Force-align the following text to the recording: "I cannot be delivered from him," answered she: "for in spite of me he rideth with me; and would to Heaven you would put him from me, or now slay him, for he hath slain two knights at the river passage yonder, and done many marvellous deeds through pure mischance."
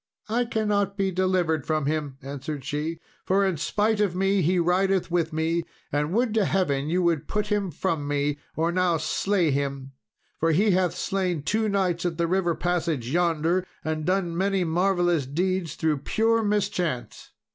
"I 0.29 0.45
cannot 0.45 0.97
be 0.97 1.11
delivered 1.11 1.63
from 1.63 1.85
him," 1.85 2.17
answered 2.23 2.65
she: 2.65 2.97
"for 3.23 3.45
in 3.45 3.57
spite 3.57 4.01
of 4.01 4.15
me 4.15 4.41
he 4.41 4.57
rideth 4.57 5.11
with 5.11 5.31
me; 5.31 5.63
and 5.91 6.11
would 6.11 6.33
to 6.33 6.45
Heaven 6.45 6.89
you 6.89 7.03
would 7.03 7.27
put 7.27 7.49
him 7.49 7.69
from 7.69 8.07
me, 8.07 8.39
or 8.55 8.71
now 8.71 8.97
slay 8.97 9.51
him, 9.51 9.91
for 10.39 10.53
he 10.53 10.71
hath 10.71 10.95
slain 10.97 11.43
two 11.43 11.69
knights 11.69 12.03
at 12.03 12.17
the 12.17 12.25
river 12.25 12.55
passage 12.55 13.09
yonder, 13.11 13.63
and 13.85 14.03
done 14.03 14.35
many 14.35 14.63
marvellous 14.63 15.27
deeds 15.27 15.75
through 15.75 15.99
pure 15.99 16.41
mischance." 16.43 17.33